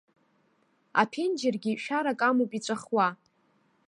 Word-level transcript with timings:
Аԥенџьыргьы 1.01 1.73
шәарак 1.83 2.19
амоуп 2.27 2.51
иҵәахуа. 2.57 3.07